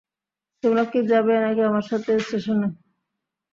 [0.63, 2.67] তোমরা কি যাবে নাকি আমার সাথে স্টেশনে?